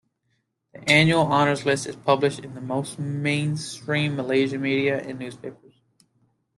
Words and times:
The 0.73 0.81
annual 0.89 1.27
Honours 1.31 1.63
List 1.63 1.85
is 1.85 1.95
published 1.95 2.39
in 2.39 2.65
most 2.65 2.97
mainstream 2.97 4.15
Malaysian 4.15 4.59
media 4.59 4.99
and 4.99 5.19
newspapers. 5.19 5.75